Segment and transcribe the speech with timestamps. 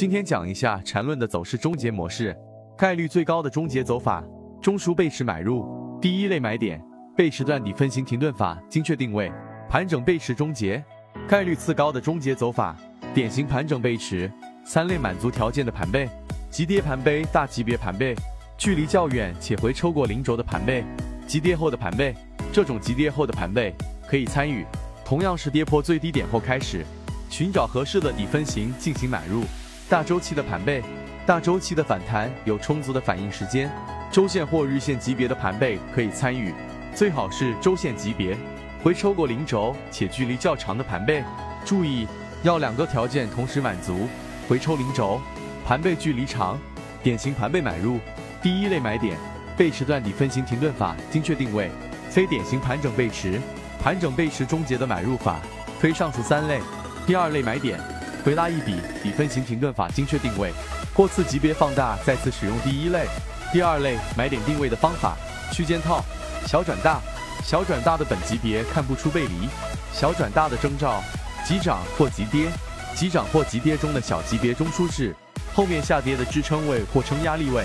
[0.00, 2.34] 今天讲一下缠论的走势终结模式，
[2.74, 4.24] 概率最高的终结走法，
[4.58, 5.98] 中枢背驰买入。
[6.00, 6.82] 第一类买点，
[7.14, 9.30] 背驰段底分型停顿法，精确定位，
[9.68, 10.82] 盘整背驰终结。
[11.28, 12.74] 概率次高的终结走法，
[13.12, 14.32] 典型盘整背驰。
[14.64, 16.08] 三类满足条件的盘背，
[16.48, 18.16] 急跌盘背、大级别盘背，
[18.56, 20.82] 距离较远且回抽过零轴的盘背，
[21.26, 22.14] 急跌后的盘背。
[22.50, 23.74] 这种急跌后的盘背
[24.08, 24.64] 可以参与，
[25.04, 26.86] 同样是跌破最低点后开始，
[27.28, 29.44] 寻找合适的底分型进行买入。
[29.90, 30.80] 大周期的盘背，
[31.26, 33.68] 大周期的反弹有充足的反应时间，
[34.12, 36.54] 周线或日线级别的盘背可以参与，
[36.94, 38.38] 最好是周线级别
[38.84, 41.24] 回抽过零轴且距离较长的盘背。
[41.64, 42.06] 注意
[42.44, 44.08] 要两个条件同时满足：
[44.48, 45.20] 回抽零轴，
[45.66, 46.56] 盘背距离长。
[47.02, 47.98] 典型盘背买入，
[48.40, 49.18] 第一类买点，
[49.56, 51.68] 背驰段底分型停顿法，精确定位。
[52.08, 53.40] 非典型盘整背驰，
[53.82, 55.40] 盘整背驰终结的买入法，
[55.80, 56.60] 推上述三类。
[57.08, 57.80] 第二类买点。
[58.24, 60.52] 回拉一笔，以分型停顿法精确定位，
[60.94, 63.06] 或次级别放大，再次使用第一类、
[63.52, 65.16] 第二类买点定位的方法，
[65.52, 66.04] 区间套，
[66.46, 67.00] 小转大，
[67.42, 69.48] 小转大的本级别看不出背离，
[69.92, 71.02] 小转大的征兆，
[71.46, 72.48] 急涨或急跌，
[72.94, 75.14] 急涨或急跌中的小级别中枢是，
[75.54, 77.64] 后面下跌的支撑位或称压力位，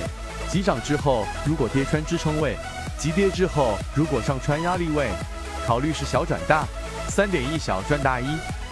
[0.50, 2.56] 急涨之后如果跌穿支撑位，
[2.98, 5.09] 急跌之后如果上穿压力位，
[5.67, 6.66] 考虑是小转大，
[7.09, 8.26] 三点一小转大一，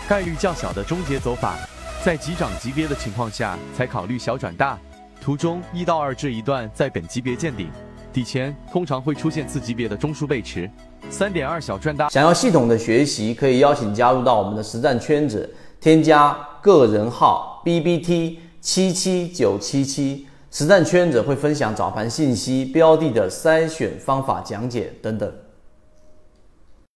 [0.08, 1.56] 概率较小的终结走法。
[2.04, 4.78] 在急涨急跌的情况下，才考虑小转大。
[5.22, 7.70] 图中一到二这一段在本级别见顶，
[8.12, 10.70] 底前通常会出现次级别的中枢背驰。
[11.10, 12.10] 三点二小转大。
[12.10, 25.34] 想要系统的学习，可以邀请加入到我们的实战圈子，添加个人号 B B T 七七九七七，实战圈子会分享早盘信息、标的的筛选方法讲解等等。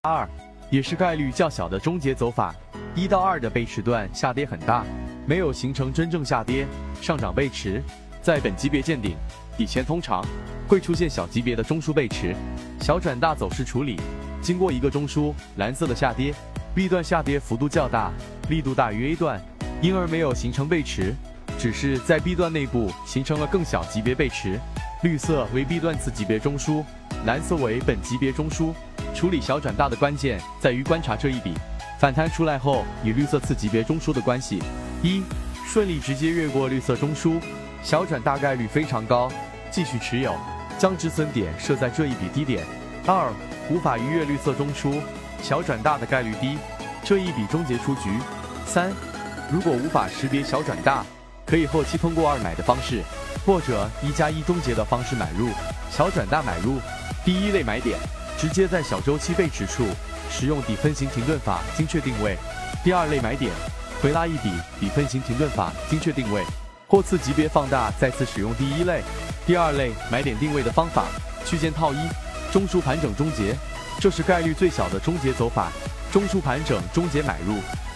[0.02, 0.30] 二。
[0.70, 2.54] 也是概率较小的终结走法，
[2.94, 4.84] 一到二的背驰段下跌很大，
[5.26, 6.66] 没有形成真正下跌，
[7.02, 7.82] 上涨背驰，
[8.22, 9.16] 在本级别见顶，
[9.58, 10.22] 以前通常
[10.68, 12.36] 会出现小级别的中枢背驰，
[12.82, 13.98] 小转大走势处理，
[14.42, 16.34] 经过一个中枢蓝色的下跌
[16.76, 18.12] ，B 段下跌幅度较大，
[18.50, 19.42] 力度大于 A 段，
[19.82, 21.16] 因而没有形成背驰，
[21.58, 24.60] 只是在 B 段内部形成了更小级别背驰，
[25.02, 26.84] 绿色为 B 段次级别中枢，
[27.26, 28.74] 蓝色为本级别中枢。
[29.18, 31.52] 处理小转大的关键在于观察这一笔。
[32.00, 34.62] 反弹出来后与绿色次级别中枢的关系：
[35.02, 35.24] 一、
[35.66, 37.42] 顺利直接越过绿色中枢，
[37.82, 39.28] 小转大概率非常高，
[39.72, 40.36] 继续持有，
[40.78, 42.64] 将止损点设在这一笔低点；
[43.08, 43.34] 二、
[43.72, 45.02] 无法逾越绿色中枢，
[45.42, 46.60] 小转大的概率低，
[47.04, 48.12] 这一笔终结出局；
[48.68, 48.94] 三、
[49.52, 51.04] 如果无法识别小转大，
[51.44, 53.02] 可以后期通过二买的方式
[53.44, 55.50] 或者一加一终结的方式买入
[55.90, 56.78] 小转大买入
[57.26, 57.98] 第一类买点。
[58.38, 59.88] 直接在小周期背驰处
[60.30, 62.38] 使用底分型停顿法精确定位。
[62.84, 63.52] 第二类买点，
[64.02, 66.44] 回拉一笔底分型停顿法精确定位，
[66.88, 69.02] 或次级别放大，再次使用第一类、
[69.46, 71.06] 第二类买点定位的方法，
[71.46, 71.98] 区间套一，
[72.52, 73.56] 中枢盘整终结，
[74.00, 75.72] 这是概率最小的终结走法。
[76.12, 77.56] 中枢盘整终结买入。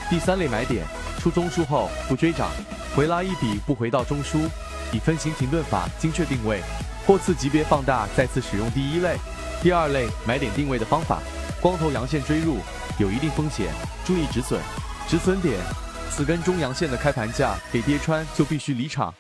[0.09, 0.85] 第三类买点，
[1.19, 2.49] 出中枢后不追涨，
[2.95, 4.49] 回拉一笔不回到中枢，
[4.91, 6.61] 底分型停顿法精确定位，
[7.05, 9.15] 或次级别放大，再次使用第一类。
[9.61, 11.19] 第二类买点定位的方法，
[11.61, 12.57] 光头阳线追入
[12.97, 13.71] 有一定风险，
[14.03, 14.59] 注意止损。
[15.07, 15.59] 止损点，
[16.09, 19.13] 此根中阳线的开盘价给跌穿就必须离场。